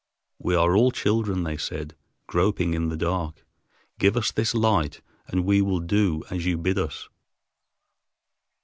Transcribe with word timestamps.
"We 0.39 0.55
are 0.55 0.75
all 0.75 0.89
children," 0.89 1.43
they 1.43 1.57
said, 1.57 1.93
"groping 2.25 2.73
in 2.73 2.89
the 2.89 2.97
dark. 2.97 3.45
Give 3.99 4.17
us 4.17 4.31
this 4.31 4.55
light 4.55 5.01
and 5.27 5.45
we 5.45 5.61
will 5.61 5.79
do 5.79 6.23
as 6.31 6.43
you 6.43 6.57
bid 6.57 6.79
us." 6.79 7.07